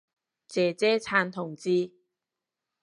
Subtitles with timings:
[0.47, 1.91] 姐姐撐同志